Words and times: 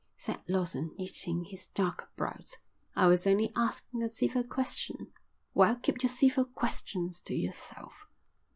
said 0.17 0.39
Lawson, 0.49 0.95
knitting 0.97 1.43
his 1.43 1.67
dark 1.67 2.09
brows. 2.15 2.55
"I 2.95 3.05
was 3.05 3.27
only 3.27 3.51
asking 3.55 4.01
a 4.01 4.09
civil 4.09 4.43
question." 4.43 5.11
"Well, 5.53 5.75
keep 5.75 6.01
your 6.01 6.09
civil 6.09 6.45
questions 6.45 7.21
to 7.21 7.35
yourself." 7.35 8.07